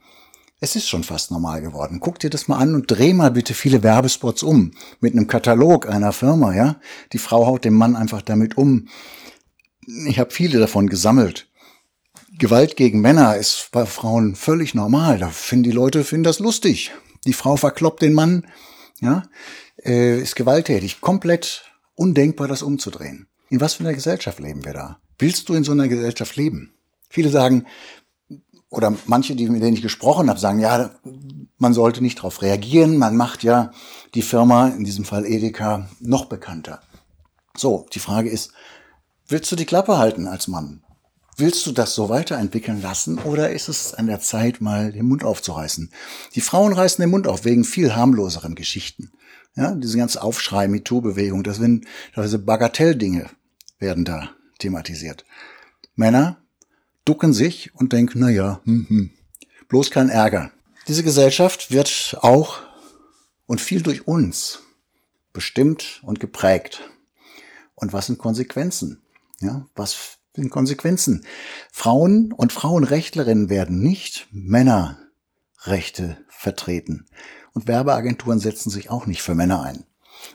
Es 0.64 0.76
ist 0.76 0.88
schon 0.88 1.04
fast 1.04 1.32
normal 1.32 1.64
geworden. 1.64 2.00
Guck 2.00 2.20
dir 2.20 2.30
das 2.30 2.48
mal 2.48 2.60
an 2.60 2.76
und 2.76 2.86
dreh 2.86 3.14
mal 3.14 3.32
bitte 3.32 3.56
viele 3.56 3.82
Werbespots 3.82 4.44
um. 4.44 4.74
Mit 5.00 5.14
einem 5.14 5.26
Katalog 5.26 5.90
einer 5.90 6.14
Firma, 6.14 6.54
ja. 6.54 6.80
Die 7.14 7.18
Frau 7.18 7.48
haut 7.48 7.66
den 7.66 7.74
Mann 7.74 7.96
einfach 7.96 8.22
damit 8.22 8.58
um. 8.58 8.88
Ich 10.06 10.20
habe 10.20 10.30
viele 10.30 10.60
davon 10.60 10.88
gesammelt. 10.88 11.50
Gewalt 12.38 12.76
gegen 12.76 13.02
Männer 13.02 13.38
ist 13.38 13.70
bei 13.72 13.88
Frauen 13.88 14.36
völlig 14.36 14.76
normal. 14.76 15.18
Da 15.18 15.30
finden 15.30 15.64
die 15.64 15.72
Leute 15.72 16.04
finden 16.04 16.26
das 16.26 16.38
lustig. 16.38 16.92
Die 17.26 17.34
Frau 17.34 17.58
verkloppt 17.58 18.04
den 18.04 18.14
Mann, 18.14 18.46
ja, 19.00 19.24
äh, 19.84 20.22
ist 20.22 20.36
gewalttätig. 20.36 21.02
Komplett 21.02 21.64
undenkbar, 21.96 22.48
das 22.48 22.62
umzudrehen. 22.62 23.28
In 23.50 23.62
was 23.62 23.74
für 23.74 23.84
einer 23.84 23.96
Gesellschaft 23.96 24.40
leben 24.40 24.64
wir 24.64 24.74
da? 24.74 25.00
Willst 25.18 25.50
du 25.50 25.56
in 25.56 25.64
so 25.64 25.72
einer 25.72 25.88
Gesellschaft 25.88 26.36
leben? 26.36 26.76
Viele 27.10 27.30
sagen, 27.30 27.66
oder 28.72 28.96
manche, 29.06 29.36
die, 29.36 29.48
mit 29.50 29.62
denen 29.62 29.76
ich 29.76 29.82
gesprochen 29.82 30.30
habe, 30.30 30.40
sagen, 30.40 30.60
ja, 30.60 30.92
man 31.58 31.74
sollte 31.74 32.02
nicht 32.02 32.20
darauf 32.20 32.42
reagieren, 32.42 32.98
man 32.98 33.18
macht 33.18 33.44
ja 33.44 33.72
die 34.16 34.22
Firma, 34.22 34.70
in 34.70 34.86
diesem 34.86 35.06
Fall 35.06 35.26
Edeka, 35.26 35.90
noch 36.00 36.26
bekannter. 36.26 36.82
So, 37.56 37.86
die 37.94 38.00
Frage 38.00 38.30
ist, 38.30 38.54
willst 39.28 39.52
du 39.52 39.58
die 39.58 39.66
Klappe 39.66 39.98
halten 39.98 40.26
als 40.26 40.48
Mann? 40.48 40.84
Willst 41.36 41.66
du 41.66 41.74
das 41.74 41.94
so 41.94 42.08
weiterentwickeln 42.08 42.82
lassen 42.82 43.20
oder 43.20 43.52
ist 43.52 43.68
es 43.68 43.94
an 43.94 44.08
der 44.08 44.22
Zeit, 44.22 44.62
mal 44.62 44.94
den 44.94 45.06
Mund 45.06 45.26
aufzureißen? 45.26 45.92
Die 46.36 46.42
Frauen 46.42 46.72
reißen 46.72 47.02
den 47.02 47.10
Mund 47.10 47.28
auf 47.28 47.44
wegen 47.44 47.66
viel 47.66 47.94
harmloseren 47.94 48.56
Geschichten. 48.56 49.12
Ja, 49.56 49.76
diese 49.76 49.98
ganze 49.98 50.24
Aufschrei, 50.24 50.70
MeToo-Bewegung, 50.70 51.44
das 51.44 51.58
sind 51.58 51.86
diese 52.16 52.40
Bagatelldinge 52.40 53.30
werden 53.80 54.06
da 54.06 54.30
thematisiert. 54.60 55.26
Männer 55.96 56.38
ducken 57.06 57.34
sich 57.34 57.74
und 57.76 57.94
denken, 57.94 58.20
na 58.20 58.30
ja, 58.30 58.62
hm, 58.66 58.86
hm, 58.88 59.12
bloß 59.68 59.92
kein 59.92 60.10
Ärger. 60.10 60.52
Diese 60.88 61.04
Gesellschaft 61.04 61.72
wird 61.72 62.18
auch 62.22 62.60
und 63.46 63.62
viel 63.62 63.82
durch 63.82 64.08
uns 64.08 64.60
bestimmt 65.34 66.02
und 66.04 66.20
geprägt. 66.20 66.90
Und 67.76 67.94
was 67.94 68.08
sind 68.08 68.20
Konsequenzen? 68.20 69.02
Ja, 69.40 69.66
was 69.76 70.18
sind 70.36 70.50
Konsequenzen? 70.50 71.26
Frauen 71.72 72.32
und 72.32 72.54
Frauenrechtlerinnen 72.54 73.50
werden 73.50 73.80
nicht 73.82 74.28
Männerrechte 74.32 76.18
vertreten. 76.30 77.08
Und 77.54 77.68
Werbeagenturen 77.68 78.40
setzen 78.40 78.70
sich 78.70 78.90
auch 78.90 79.06
nicht 79.06 79.22
für 79.22 79.36
Männer 79.36 79.62
ein. 79.62 79.84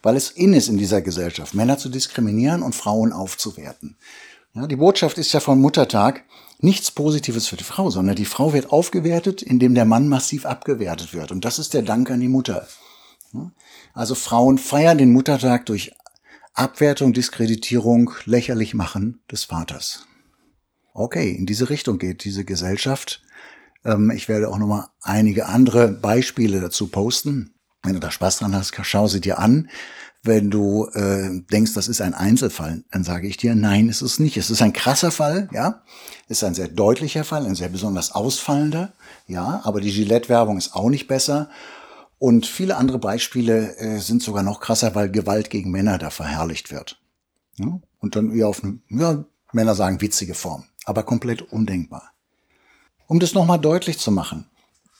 Weil 0.03 0.17
es 0.17 0.31
in 0.31 0.53
ist 0.53 0.69
in 0.69 0.77
dieser 0.77 1.01
Gesellschaft, 1.01 1.55
Männer 1.55 1.79
zu 1.79 1.89
diskriminieren 1.89 2.63
und 2.63 2.75
Frauen 2.75 3.13
aufzuwerten. 3.13 3.97
Ja, 4.57 4.67
die 4.67 4.77
Botschaft 4.77 5.19
ist 5.19 5.35
ja 5.35 5.41
von 5.41 5.61
Muttertag 5.61 6.25
nichts 6.61 6.91
Positives 6.91 7.47
für 7.47 7.57
die 7.57 7.65
Frau, 7.65 7.91
sondern 7.91 8.17
die 8.17 8.25
Frau 8.25 8.55
wird 8.55 8.73
aufgewertet, 8.73 9.43
indem 9.43 9.75
der 9.75 9.85
Mann 9.85 10.09
massiv 10.09 10.47
abgewertet 10.47 11.13
wird. 11.13 11.31
Und 11.31 11.45
das 11.45 11.59
ist 11.59 11.75
der 11.75 11.83
Dank 11.83 12.11
an 12.11 12.21
die 12.21 12.29
Mutter. 12.29 12.67
Also 13.93 14.15
Frauen 14.15 14.57
feiern 14.57 14.97
den 14.97 15.13
Muttertag 15.13 15.67
durch 15.67 15.93
Abwertung, 16.55 17.13
Diskreditierung, 17.13 18.13
lächerlich 18.25 18.73
machen 18.73 19.21
des 19.31 19.45
Vaters. 19.45 20.07
Okay, 20.95 21.33
in 21.33 21.45
diese 21.45 21.69
Richtung 21.69 21.99
geht 21.99 22.25
diese 22.25 22.47
Gesellschaft. 22.47 23.23
Ähm, 23.85 24.11
ich 24.11 24.27
werde 24.27 24.49
auch 24.49 24.57
nochmal 24.57 24.87
einige 25.03 25.47
andere 25.47 25.89
Beispiele 25.89 26.63
dazu 26.63 26.87
posten. 26.87 27.53
Wenn 27.83 27.93
du 27.93 28.01
da 28.01 28.11
Spaß 28.11 28.39
dran 28.39 28.57
hast, 28.57 28.75
schau 28.85 29.07
sie 29.07 29.21
dir 29.21 29.39
an. 29.39 29.69
Wenn 30.27 30.51
du 30.51 30.87
äh, 30.93 31.41
denkst, 31.51 31.75
das 31.75 31.89
ist 31.89 32.01
ein 32.01 32.15
Einzelfall, 32.15 32.83
dann 32.91 33.05
sage 33.05 33.29
ich 33.29 33.37
dir, 33.37 33.55
nein, 33.55 33.89
ist 33.89 34.03
es 34.03 34.19
nicht. 34.19 34.37
Es 34.37 34.51
ist 34.51 34.61
ein 34.61 34.73
krasser 34.73 35.11
Fall, 35.11 35.49
ja. 35.53 35.83
Es 36.29 36.39
ist 36.39 36.45
ein 36.45 36.55
sehr 36.55 36.69
deutlicher 36.69 37.25
Fall, 37.25 37.47
ein 37.47 37.55
sehr 37.55 37.69
besonders 37.69 38.13
ausfallender, 38.13 38.93
ja. 39.27 39.61
Aber 39.65 39.81
die 39.81 39.93
Gillette-Werbung 39.93 40.59
ist 40.59 40.75
auch 40.75 40.91
nicht 40.91 41.07
besser. 41.07 41.49
Und 42.19 42.47
viele 42.47 42.77
andere 42.77 42.99
Beispiele 42.99 43.77
äh, 43.77 43.99
sind 43.99 44.23
sogar 44.23 44.43
noch 44.43 44.61
krasser, 44.61 44.95
weil 44.95 45.11
Gewalt 45.11 45.51
gegen 45.51 45.71
Männer 45.71 45.99
da 45.99 46.11
verherrlicht 46.11 46.73
wird. 46.73 46.99
Ja? 47.59 47.79
Und 48.01 48.17
dann 48.17 48.33
eher 48.33 48.49
auf 48.49 48.63
ja, 48.89 49.25
Männer 49.53 49.75
sagen 49.75 50.01
witzige 50.01 50.35
Form, 50.35 50.65
aber 50.85 51.03
komplett 51.03 51.43
undenkbar. 51.43 52.13
Um 53.07 53.21
das 53.21 53.35
nochmal 53.35 53.61
deutlich 53.61 53.99
zu 53.99 54.11
machen, 54.11 54.47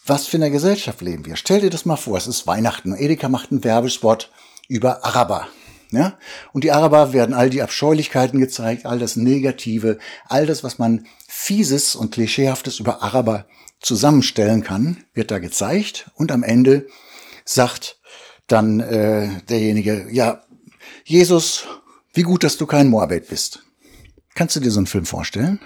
was 0.07 0.27
für 0.27 0.37
eine 0.37 0.53
Gesellschaft 0.53 1.01
leben 1.01 1.27
wir? 1.27 1.35
Stell 1.35 1.61
dir 1.61 1.71
das 1.71 1.85
mal 1.85 1.97
vor, 1.97 2.17
es 2.17 2.29
ist 2.29 2.47
Weihnachten. 2.47 2.95
Edeka 2.95 3.29
macht 3.29 3.51
einen 3.51 3.65
Werbespot 3.65 4.31
über 4.69 5.05
Araber. 5.05 5.49
Ja? 5.91 6.19
Und 6.53 6.65
die 6.65 6.73
Araber 6.73 7.13
werden 7.13 7.35
all 7.35 7.51
die 7.51 7.63
Abscheulichkeiten 7.63 8.41
gezeigt, 8.41 8.87
all 8.87 8.99
das 8.99 9.17
Negative, 9.17 9.99
all 10.29 10.47
das, 10.47 10.65
was 10.65 10.79
man 10.79 11.07
Fieses 11.29 11.95
und 11.95 12.13
Klischeehaftes 12.13 12.81
über 12.81 13.03
Araber 13.03 13.47
zusammenstellen 13.81 14.63
kann, 14.63 15.05
wird 15.15 15.31
da 15.31 15.39
gezeigt. 15.39 16.11
Und 16.15 16.33
am 16.33 16.43
Ende 16.43 16.87
sagt 17.45 18.01
dann 18.47 18.81
äh, 18.81 19.29
derjenige, 19.49 20.07
ja, 20.11 20.43
Jesus, 21.05 21.67
wie 22.13 22.23
gut, 22.23 22.45
dass 22.45 22.57
du 22.57 22.67
kein 22.67 22.89
Moabit 22.89 23.29
bist. 23.29 23.63
Kannst 24.35 24.57
du 24.57 24.61
dir 24.61 24.71
so 24.71 24.81
einen 24.81 24.87
Film 24.87 25.07
vorstellen? 25.07 25.61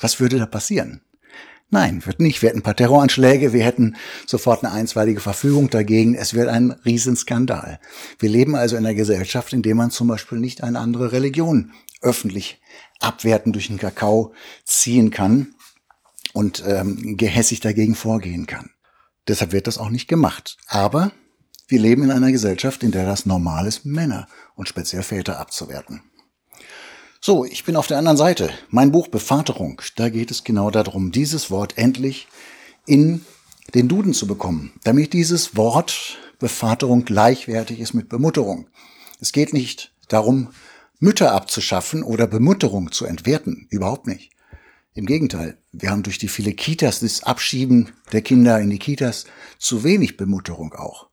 Was 0.00 0.20
würde 0.20 0.38
da 0.38 0.46
passieren? 0.46 1.02
Nein, 1.74 2.04
wird 2.04 2.20
nicht. 2.20 2.42
Wir 2.42 2.50
hätten 2.50 2.58
ein 2.58 2.64
paar 2.64 2.76
Terroranschläge, 2.76 3.54
wir 3.54 3.64
hätten 3.64 3.96
sofort 4.26 4.62
eine 4.62 4.74
einstweilige 4.74 5.20
Verfügung 5.20 5.70
dagegen. 5.70 6.14
Es 6.14 6.34
wird 6.34 6.48
ein 6.48 6.72
Riesenskandal. 6.84 7.80
Wir 8.18 8.28
leben 8.28 8.54
also 8.54 8.76
in 8.76 8.84
einer 8.84 8.94
Gesellschaft, 8.94 9.54
in 9.54 9.62
der 9.62 9.74
man 9.74 9.90
zum 9.90 10.06
Beispiel 10.06 10.38
nicht 10.38 10.62
eine 10.62 10.78
andere 10.78 11.12
Religion 11.12 11.72
öffentlich 12.02 12.60
abwerten 13.00 13.54
durch 13.54 13.68
den 13.68 13.78
Kakao 13.78 14.34
ziehen 14.66 15.10
kann 15.10 15.54
und 16.34 16.62
ähm, 16.66 17.16
gehässig 17.16 17.60
dagegen 17.60 17.94
vorgehen 17.94 18.44
kann. 18.46 18.68
Deshalb 19.26 19.52
wird 19.52 19.66
das 19.66 19.78
auch 19.78 19.88
nicht 19.88 20.08
gemacht. 20.08 20.58
Aber 20.66 21.10
wir 21.68 21.80
leben 21.80 22.02
in 22.02 22.10
einer 22.10 22.32
Gesellschaft, 22.32 22.82
in 22.82 22.90
der 22.90 23.06
das 23.06 23.24
normal 23.24 23.66
ist, 23.66 23.86
Männer 23.86 24.28
und 24.56 24.68
speziell 24.68 25.02
Väter 25.02 25.40
abzuwerten. 25.40 26.02
So, 27.24 27.44
ich 27.44 27.62
bin 27.62 27.76
auf 27.76 27.86
der 27.86 27.98
anderen 27.98 28.16
Seite. 28.16 28.50
Mein 28.68 28.90
Buch 28.90 29.06
Bevaterung, 29.06 29.80
da 29.94 30.08
geht 30.08 30.32
es 30.32 30.42
genau 30.42 30.72
darum, 30.72 31.12
dieses 31.12 31.52
Wort 31.52 31.78
endlich 31.78 32.26
in 32.84 33.24
den 33.76 33.86
Duden 33.86 34.12
zu 34.12 34.26
bekommen, 34.26 34.72
damit 34.82 35.12
dieses 35.12 35.56
Wort 35.56 36.18
Bevaterung 36.40 37.04
gleichwertig 37.04 37.78
ist 37.78 37.94
mit 37.94 38.08
Bemutterung. 38.08 38.66
Es 39.20 39.30
geht 39.30 39.52
nicht 39.52 39.94
darum, 40.08 40.48
Mütter 40.98 41.30
abzuschaffen 41.30 42.02
oder 42.02 42.26
Bemutterung 42.26 42.90
zu 42.90 43.04
entwerten, 43.04 43.68
überhaupt 43.70 44.08
nicht. 44.08 44.32
Im 44.92 45.06
Gegenteil, 45.06 45.56
wir 45.70 45.92
haben 45.92 46.02
durch 46.02 46.18
die 46.18 46.26
viele 46.26 46.54
Kitas, 46.54 46.98
das 46.98 47.22
Abschieben 47.22 47.90
der 48.10 48.22
Kinder 48.22 48.60
in 48.60 48.68
die 48.68 48.80
Kitas, 48.80 49.26
zu 49.60 49.84
wenig 49.84 50.16
Bemutterung 50.16 50.74
auch. 50.74 51.08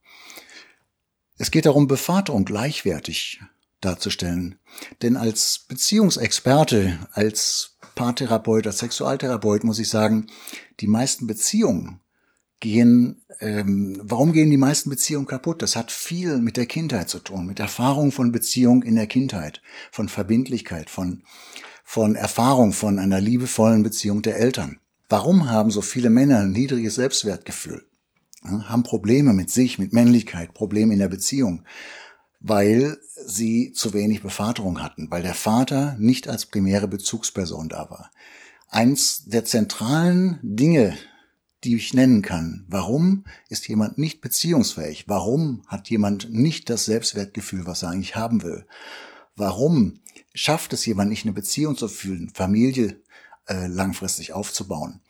Es 1.37 1.51
geht 1.51 1.67
darum, 1.67 1.87
Bevaterung 1.87 2.45
gleichwertig 2.45 3.41
darzustellen. 3.81 4.59
Denn 5.01 5.17
als 5.17 5.65
Beziehungsexperte, 5.67 6.99
als 7.13 7.77
Paartherapeut, 7.95 8.67
als 8.67 8.79
Sexualtherapeut 8.79 9.63
muss 9.63 9.79
ich 9.79 9.89
sagen, 9.89 10.27
die 10.79 10.87
meisten 10.87 11.27
Beziehungen 11.27 11.99
gehen, 12.59 13.21
ähm, 13.39 13.99
warum 14.03 14.33
gehen 14.33 14.49
die 14.49 14.57
meisten 14.57 14.89
Beziehungen 14.89 15.27
kaputt? 15.27 15.61
Das 15.61 15.75
hat 15.75 15.91
viel 15.91 16.39
mit 16.39 16.57
der 16.57 16.65
Kindheit 16.65 17.09
zu 17.09 17.19
tun, 17.19 17.45
mit 17.45 17.59
Erfahrung 17.59 18.11
von 18.11 18.31
Beziehung 18.31 18.83
in 18.83 18.95
der 18.95 19.07
Kindheit, 19.07 19.61
von 19.91 20.09
Verbindlichkeit, 20.09 20.89
von, 20.89 21.23
von 21.83 22.15
Erfahrung 22.15 22.73
von 22.73 22.99
einer 22.99 23.21
liebevollen 23.21 23.83
Beziehung 23.83 24.21
der 24.21 24.37
Eltern. 24.37 24.79
Warum 25.07 25.49
haben 25.49 25.71
so 25.71 25.81
viele 25.81 26.09
Männer 26.09 26.39
ein 26.39 26.51
niedriges 26.51 26.95
Selbstwertgefühl? 26.95 27.85
Haben 28.43 28.83
Probleme 28.83 29.33
mit 29.33 29.49
sich, 29.49 29.79
mit 29.79 29.91
Männlichkeit, 29.91 30.53
Probleme 30.53 30.93
in 30.93 30.99
der 30.99 31.09
Beziehung 31.09 31.63
weil 32.39 32.97
sie 33.25 33.73
zu 33.73 33.93
wenig 33.93 34.21
Bevaterung 34.21 34.81
hatten, 34.81 35.11
weil 35.11 35.21
der 35.21 35.33
Vater 35.33 35.95
nicht 35.99 36.27
als 36.27 36.45
primäre 36.45 36.87
Bezugsperson 36.87 37.69
da 37.69 37.89
war. 37.89 38.11
Eins 38.69 39.25
der 39.25 39.45
zentralen 39.45 40.39
Dinge, 40.41 40.97
die 41.63 41.75
ich 41.75 41.93
nennen 41.93 42.21
kann. 42.21 42.65
Warum 42.69 43.25
ist 43.49 43.67
jemand 43.67 43.97
nicht 43.97 44.21
beziehungsfähig? 44.21 45.09
Warum 45.09 45.63
hat 45.67 45.89
jemand 45.89 46.31
nicht 46.31 46.69
das 46.69 46.85
Selbstwertgefühl, 46.85 47.65
was 47.65 47.83
er 47.83 47.89
eigentlich 47.89 48.15
haben 48.15 48.43
will? 48.43 48.65
Warum 49.35 49.99
schafft 50.33 50.71
es 50.73 50.85
jemand 50.85 51.09
nicht, 51.09 51.25
eine 51.25 51.33
Beziehung 51.33 51.75
zu 51.75 51.89
fühlen, 51.89 52.31
Familie 52.33 53.01
äh, 53.47 53.67
langfristig 53.67 54.31
aufzubauen? 54.31 55.01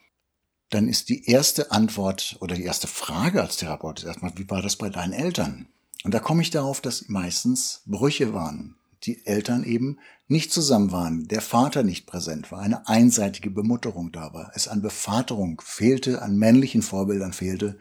Dann 0.69 0.87
ist 0.87 1.09
die 1.09 1.25
erste 1.25 1.71
Antwort 1.71 2.37
oder 2.39 2.55
die 2.55 2.63
erste 2.63 2.87
Frage 2.87 3.41
als 3.41 3.57
Therapeut 3.57 4.03
erstmal, 4.03 4.31
wie 4.35 4.49
war 4.49 4.61
das 4.61 4.75
bei 4.75 4.89
deinen 4.89 5.13
Eltern? 5.13 5.67
Und 6.03 6.13
da 6.13 6.19
komme 6.19 6.41
ich 6.41 6.49
darauf, 6.49 6.81
dass 6.81 7.09
meistens 7.09 7.81
Brüche 7.85 8.33
waren. 8.33 8.75
Die 9.03 9.25
Eltern 9.25 9.63
eben 9.63 9.97
nicht 10.27 10.51
zusammen 10.51 10.91
waren, 10.91 11.27
der 11.27 11.41
Vater 11.41 11.83
nicht 11.83 12.05
präsent 12.05 12.51
war, 12.51 12.59
eine 12.59 12.87
einseitige 12.87 13.49
Bemutterung 13.49 14.11
da 14.11 14.33
war, 14.33 14.51
es 14.55 14.67
an 14.67 14.81
Bevaterung 14.81 15.61
fehlte, 15.63 16.21
an 16.21 16.37
männlichen 16.37 16.81
Vorbildern 16.81 17.33
fehlte 17.33 17.77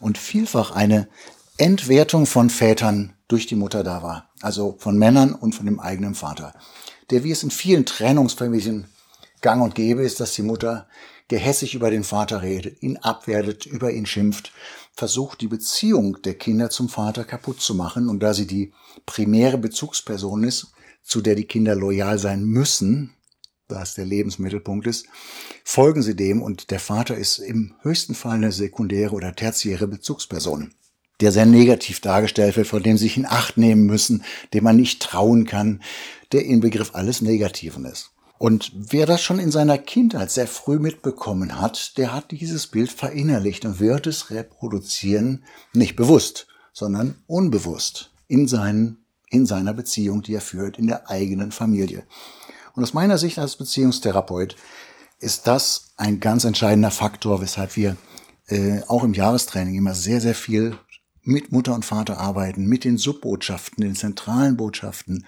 und 0.00 0.18
vielfach 0.18 0.70
eine 0.70 1.08
Entwertung 1.56 2.26
von 2.26 2.48
Vätern 2.48 3.14
durch 3.26 3.46
die 3.46 3.56
Mutter 3.56 3.82
da 3.82 4.02
war, 4.02 4.30
also 4.40 4.76
von 4.78 4.98
Männern 4.98 5.34
und 5.34 5.54
von 5.54 5.66
dem 5.66 5.80
eigenen 5.80 6.14
Vater. 6.14 6.54
Der, 7.10 7.24
wie 7.24 7.32
es 7.32 7.42
in 7.42 7.50
vielen 7.50 7.86
Trennungsfamilien 7.86 8.86
gang 9.40 9.62
und 9.62 9.74
gäbe 9.74 10.02
ist, 10.02 10.20
dass 10.20 10.34
die 10.34 10.42
Mutter 10.42 10.86
gehässig 11.28 11.74
über 11.74 11.90
den 11.90 12.04
Vater 12.04 12.42
redet, 12.42 12.82
ihn 12.82 12.98
abwertet, 12.98 13.66
über 13.66 13.92
ihn 13.92 14.06
schimpft, 14.06 14.52
versucht 15.00 15.40
die 15.40 15.48
Beziehung 15.48 16.20
der 16.20 16.34
Kinder 16.34 16.68
zum 16.68 16.90
Vater 16.90 17.24
kaputt 17.24 17.62
zu 17.62 17.74
machen. 17.74 18.10
Und 18.10 18.22
da 18.22 18.34
sie 18.34 18.46
die 18.46 18.74
primäre 19.06 19.56
Bezugsperson 19.56 20.44
ist, 20.44 20.72
zu 21.02 21.22
der 21.22 21.34
die 21.36 21.46
Kinder 21.46 21.74
loyal 21.74 22.18
sein 22.18 22.44
müssen, 22.44 23.14
da 23.66 23.82
es 23.82 23.94
der 23.94 24.04
Lebensmittelpunkt 24.04 24.86
ist, 24.86 25.06
folgen 25.64 26.02
sie 26.02 26.14
dem 26.14 26.42
und 26.42 26.70
der 26.70 26.80
Vater 26.80 27.16
ist 27.16 27.38
im 27.38 27.72
höchsten 27.80 28.14
Fall 28.14 28.34
eine 28.34 28.52
sekundäre 28.52 29.14
oder 29.14 29.34
tertiäre 29.34 29.88
Bezugsperson, 29.88 30.74
der 31.22 31.32
sehr 31.32 31.46
negativ 31.46 32.00
dargestellt 32.00 32.58
wird, 32.58 32.66
von 32.66 32.82
dem 32.82 32.98
sie 32.98 33.04
sich 33.04 33.16
in 33.16 33.24
Acht 33.24 33.56
nehmen 33.56 33.86
müssen, 33.86 34.22
dem 34.52 34.64
man 34.64 34.76
nicht 34.76 35.00
trauen 35.00 35.46
kann, 35.46 35.80
der 36.32 36.44
Inbegriff 36.44 36.94
alles 36.94 37.22
Negativen 37.22 37.86
ist. 37.86 38.10
Und 38.42 38.72
wer 38.74 39.04
das 39.04 39.20
schon 39.20 39.38
in 39.38 39.50
seiner 39.50 39.76
Kindheit 39.76 40.30
sehr 40.30 40.46
früh 40.46 40.78
mitbekommen 40.78 41.60
hat, 41.60 41.98
der 41.98 42.14
hat 42.14 42.30
dieses 42.30 42.68
Bild 42.68 42.90
verinnerlicht 42.90 43.66
und 43.66 43.80
wird 43.80 44.06
es 44.06 44.30
reproduzieren, 44.30 45.44
nicht 45.74 45.94
bewusst, 45.94 46.46
sondern 46.72 47.16
unbewusst 47.26 48.12
in, 48.28 48.48
seinen, 48.48 49.04
in 49.28 49.44
seiner 49.44 49.74
Beziehung, 49.74 50.22
die 50.22 50.32
er 50.32 50.40
führt, 50.40 50.78
in 50.78 50.86
der 50.86 51.10
eigenen 51.10 51.52
Familie. 51.52 52.04
Und 52.74 52.82
aus 52.82 52.94
meiner 52.94 53.18
Sicht 53.18 53.38
als 53.38 53.56
Beziehungstherapeut 53.56 54.56
ist 55.18 55.46
das 55.46 55.92
ein 55.98 56.18
ganz 56.18 56.44
entscheidender 56.44 56.90
Faktor, 56.90 57.42
weshalb 57.42 57.76
wir 57.76 57.98
äh, 58.46 58.80
auch 58.88 59.04
im 59.04 59.12
Jahrestraining 59.12 59.74
immer 59.74 59.94
sehr, 59.94 60.22
sehr 60.22 60.34
viel 60.34 60.78
mit 61.22 61.52
Mutter 61.52 61.74
und 61.74 61.84
Vater 61.84 62.16
arbeiten, 62.16 62.64
mit 62.64 62.84
den 62.84 62.96
Subbotschaften, 62.96 63.84
den 63.84 63.96
zentralen 63.96 64.56
Botschaften, 64.56 65.26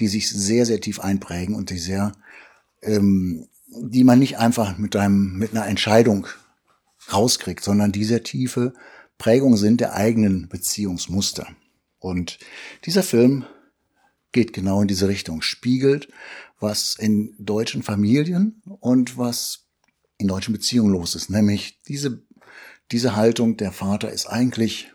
die 0.00 0.08
sich 0.08 0.28
sehr, 0.28 0.66
sehr 0.66 0.80
tief 0.80 1.00
einprägen 1.00 1.54
und 1.54 1.70
die 1.70 1.78
sehr, 1.78 2.12
ähm, 2.82 3.48
die 3.66 4.04
man 4.04 4.18
nicht 4.18 4.38
einfach 4.38 4.78
mit 4.78 4.96
einem, 4.96 5.36
mit 5.36 5.52
einer 5.52 5.66
Entscheidung 5.66 6.26
rauskriegt, 7.12 7.62
sondern 7.62 7.92
die 7.92 8.04
sehr 8.04 8.22
tiefe 8.22 8.72
Prägung 9.18 9.56
sind 9.56 9.80
der 9.80 9.94
eigenen 9.94 10.48
Beziehungsmuster. 10.48 11.48
Und 11.98 12.38
dieser 12.84 13.02
Film 13.02 13.44
geht 14.32 14.52
genau 14.52 14.82
in 14.82 14.88
diese 14.88 15.08
Richtung, 15.08 15.40
spiegelt, 15.40 16.08
was 16.60 16.96
in 16.98 17.34
deutschen 17.38 17.82
Familien 17.82 18.62
und 18.80 19.16
was 19.16 19.66
in 20.18 20.28
deutschen 20.28 20.52
Beziehungen 20.52 20.92
los 20.92 21.14
ist. 21.14 21.30
Nämlich 21.30 21.80
diese, 21.88 22.22
diese 22.92 23.16
Haltung, 23.16 23.56
der 23.56 23.72
Vater 23.72 24.10
ist 24.10 24.26
eigentlich 24.26 24.92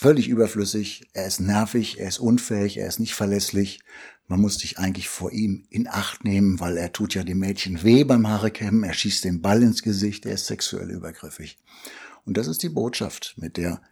völlig 0.00 0.28
überflüssig, 0.28 1.08
er 1.12 1.26
ist 1.26 1.40
nervig, 1.40 1.98
er 1.98 2.06
ist 2.06 2.20
unfähig, 2.20 2.76
er 2.76 2.86
ist 2.86 3.00
nicht 3.00 3.16
verlässlich. 3.16 3.80
Man 4.28 4.40
muss 4.40 4.54
sich 4.54 4.78
eigentlich 4.78 5.08
vor 5.08 5.32
ihm 5.32 5.66
in 5.70 5.88
Acht 5.88 6.22
nehmen, 6.22 6.60
weil 6.60 6.76
er 6.76 6.92
tut 6.92 7.14
ja 7.16 7.24
dem 7.24 7.40
Mädchen 7.40 7.82
weh 7.82 8.04
beim 8.04 8.28
Haarekämmen, 8.28 8.84
er 8.84 8.94
schießt 8.94 9.24
den 9.24 9.42
Ball 9.42 9.60
ins 9.60 9.82
Gesicht, 9.82 10.24
er 10.24 10.34
ist 10.34 10.46
sexuell 10.46 10.88
übergriffig. 10.92 11.58
Und 12.24 12.36
das 12.36 12.46
ist 12.46 12.62
die 12.62 12.68
Botschaft, 12.68 13.34
mit 13.38 13.56
der 13.56 13.82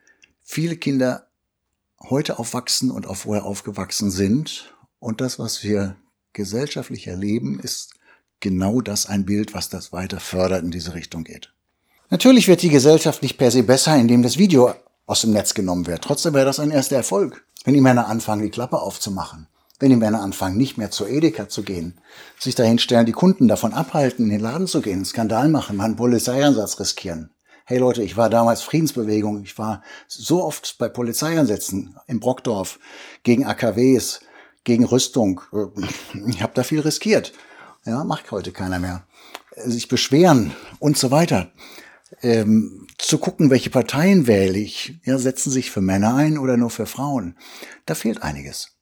viele 0.44 0.76
Kinder 0.76 1.26
heute 2.00 2.38
aufwachsen 2.38 2.92
und 2.92 3.08
auch 3.08 3.16
vorher 3.16 3.44
aufgewachsen 3.44 4.12
sind. 4.12 4.76
Und 5.00 5.20
das, 5.20 5.40
was 5.40 5.64
wir 5.64 5.96
gesellschaftlich 6.34 7.08
erleben, 7.08 7.58
ist 7.58 7.94
genau 8.38 8.80
das 8.80 9.06
ein 9.06 9.24
Bild, 9.24 9.54
was 9.54 9.70
das 9.70 9.92
weiter 9.92 10.20
fördert 10.20 10.62
in 10.62 10.70
diese 10.70 10.94
Richtung 10.94 11.24
geht. 11.24 11.52
Natürlich 12.10 12.46
wird 12.46 12.62
die 12.62 12.68
Gesellschaft 12.68 13.22
nicht 13.22 13.38
per 13.38 13.50
se 13.50 13.64
besser, 13.64 13.96
indem 13.96 14.22
das 14.22 14.38
Video 14.38 14.72
aus 15.06 15.20
dem 15.22 15.32
Netz 15.32 15.54
genommen 15.54 15.86
wird. 15.86 16.02
Trotzdem 16.02 16.34
wäre 16.34 16.44
das 16.44 16.60
ein 16.60 16.70
erster 16.70 16.96
Erfolg, 16.96 17.44
wenn 17.64 17.74
die 17.74 17.80
Männer 17.80 18.08
anfangen, 18.08 18.42
die 18.42 18.50
Klappe 18.50 18.80
aufzumachen. 18.80 19.48
Wenn 19.78 19.90
die 19.90 19.96
Männer 19.96 20.22
anfangen, 20.22 20.56
nicht 20.56 20.78
mehr 20.78 20.90
zur 20.90 21.08
Edeka 21.08 21.48
zu 21.48 21.62
gehen, 21.62 22.00
sich 22.38 22.54
dahin 22.54 22.78
stellen, 22.78 23.04
die 23.04 23.12
Kunden 23.12 23.46
davon 23.46 23.74
abhalten, 23.74 24.24
in 24.24 24.30
den 24.30 24.40
Laden 24.40 24.66
zu 24.66 24.80
gehen, 24.80 25.04
Skandal 25.04 25.48
machen, 25.48 25.76
mal 25.76 25.84
einen 25.84 25.96
Polizeieinsatz 25.96 26.80
riskieren. 26.80 27.30
Hey 27.66 27.78
Leute, 27.78 28.02
ich 28.02 28.16
war 28.16 28.30
damals 28.30 28.62
Friedensbewegung, 28.62 29.42
ich 29.42 29.58
war 29.58 29.82
so 30.08 30.42
oft 30.42 30.76
bei 30.78 30.88
Polizeieinsätzen 30.88 31.96
in 32.06 32.20
Brockdorf 32.20 32.78
gegen 33.22 33.44
AKWs, 33.44 34.20
gegen 34.64 34.84
Rüstung. 34.84 35.42
Ich 36.26 36.42
habe 36.42 36.52
da 36.54 36.62
viel 36.62 36.80
riskiert. 36.80 37.32
Ja, 37.84 38.02
macht 38.02 38.30
heute 38.30 38.52
keiner 38.52 38.78
mehr. 38.78 39.04
Sich 39.56 39.88
beschweren 39.88 40.52
und 40.78 40.96
so 40.96 41.10
weiter 41.10 41.50
ähm, 42.22 42.86
zu 42.98 43.18
gucken, 43.18 43.50
welche 43.50 43.70
Parteien 43.70 44.26
wähle 44.26 44.58
ich. 44.58 45.00
Ja, 45.04 45.18
setzen 45.18 45.50
sich 45.50 45.70
für 45.70 45.80
Männer 45.80 46.14
ein 46.14 46.38
oder 46.38 46.56
nur 46.56 46.70
für 46.70 46.86
Frauen. 46.86 47.36
Da 47.84 47.94
fehlt 47.94 48.22
einiges. 48.22 48.76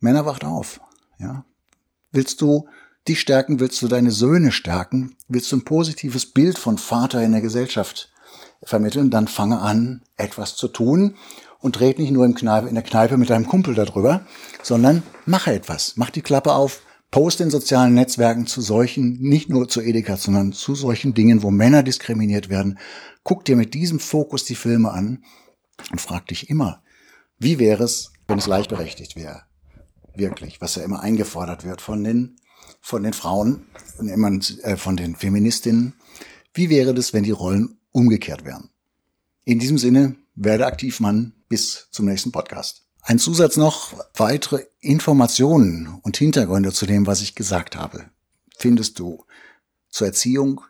Männer 0.00 0.26
wacht 0.26 0.44
auf. 0.44 0.80
Ja, 1.18 1.44
willst 2.12 2.40
du 2.40 2.68
die 3.08 3.16
stärken? 3.16 3.60
Willst 3.60 3.80
du 3.82 3.88
deine 3.88 4.10
Söhne 4.10 4.52
stärken? 4.52 5.16
Willst 5.28 5.50
du 5.52 5.56
ein 5.56 5.64
positives 5.64 6.26
Bild 6.26 6.58
von 6.58 6.78
Vater 6.78 7.22
in 7.22 7.32
der 7.32 7.40
Gesellschaft 7.40 8.10
vermitteln? 8.62 9.10
Dann 9.10 9.28
fange 9.28 9.60
an, 9.60 10.02
etwas 10.16 10.56
zu 10.56 10.68
tun 10.68 11.16
und 11.60 11.80
red 11.80 11.98
nicht 11.98 12.12
nur 12.12 12.24
in 12.24 12.34
der 12.34 12.82
Kneipe 12.82 13.16
mit 13.16 13.30
deinem 13.30 13.46
Kumpel 13.46 13.74
darüber, 13.74 14.26
sondern 14.62 15.02
mache 15.24 15.52
etwas. 15.52 15.94
Mach 15.96 16.10
die 16.10 16.22
Klappe 16.22 16.52
auf, 16.52 16.82
Post 17.16 17.40
in 17.40 17.48
sozialen 17.48 17.94
Netzwerken 17.94 18.46
zu 18.46 18.60
solchen, 18.60 19.18
nicht 19.22 19.48
nur 19.48 19.70
zu 19.70 19.80
Edeka, 19.80 20.18
sondern 20.18 20.52
zu 20.52 20.74
solchen 20.74 21.14
Dingen, 21.14 21.42
wo 21.42 21.50
Männer 21.50 21.82
diskriminiert 21.82 22.50
werden. 22.50 22.78
Guck 23.22 23.46
dir 23.46 23.56
mit 23.56 23.72
diesem 23.72 24.00
Fokus 24.00 24.44
die 24.44 24.54
Filme 24.54 24.90
an 24.90 25.24
und 25.90 25.98
frag 25.98 26.26
dich 26.26 26.50
immer, 26.50 26.82
wie 27.38 27.58
wäre 27.58 27.84
es, 27.84 28.12
wenn 28.28 28.36
es 28.36 28.44
gleichberechtigt 28.44 29.16
wäre? 29.16 29.44
Wirklich, 30.14 30.60
was 30.60 30.74
ja 30.74 30.82
immer 30.82 31.00
eingefordert 31.00 31.64
wird 31.64 31.80
von 31.80 32.04
den, 32.04 32.36
von 32.82 33.02
den 33.02 33.14
Frauen, 33.14 33.64
äh, 33.98 34.76
von 34.76 34.98
den 34.98 35.16
Feministinnen. 35.16 35.94
Wie 36.52 36.68
wäre 36.68 36.92
das, 36.92 37.14
wenn 37.14 37.24
die 37.24 37.30
Rollen 37.30 37.78
umgekehrt 37.92 38.44
wären? 38.44 38.68
In 39.44 39.58
diesem 39.58 39.78
Sinne, 39.78 40.16
werde 40.34 40.66
aktiv 40.66 41.00
Mann. 41.00 41.32
Bis 41.48 41.88
zum 41.92 42.04
nächsten 42.04 42.30
Podcast. 42.30 42.85
Ein 43.08 43.20
Zusatz 43.20 43.56
noch, 43.56 43.94
weitere 44.16 44.64
Informationen 44.80 46.00
und 46.02 46.16
Hintergründe 46.16 46.72
zu 46.72 46.86
dem, 46.86 47.06
was 47.06 47.22
ich 47.22 47.36
gesagt 47.36 47.76
habe, 47.76 48.06
findest 48.58 48.98
du 48.98 49.24
zur 49.88 50.08
Erziehung 50.08 50.62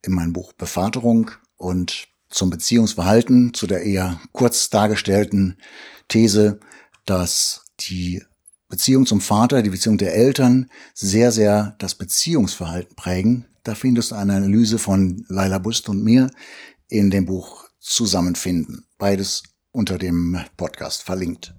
in 0.00 0.14
meinem 0.14 0.32
Buch 0.32 0.54
Bevaterung 0.54 1.32
und 1.58 2.08
zum 2.30 2.48
Beziehungsverhalten, 2.48 3.52
zu 3.52 3.66
der 3.66 3.82
eher 3.82 4.18
kurz 4.32 4.70
dargestellten 4.70 5.58
These, 6.08 6.60
dass 7.04 7.66
die 7.80 8.22
Beziehung 8.70 9.04
zum 9.04 9.20
Vater, 9.20 9.60
die 9.60 9.68
Beziehung 9.68 9.98
der 9.98 10.14
Eltern 10.14 10.70
sehr, 10.94 11.30
sehr 11.30 11.76
das 11.78 11.94
Beziehungsverhalten 11.94 12.96
prägen. 12.96 13.44
Da 13.64 13.74
findest 13.74 14.12
du 14.12 14.14
eine 14.14 14.34
Analyse 14.34 14.78
von 14.78 15.26
Laila 15.28 15.58
Bust 15.58 15.90
und 15.90 16.02
mir 16.02 16.30
in 16.88 17.10
dem 17.10 17.26
Buch 17.26 17.68
Zusammenfinden. 17.80 18.86
Beides 18.96 19.42
unter 19.72 19.98
dem 19.98 20.40
Podcast 20.56 21.02
verlinkt. 21.02 21.54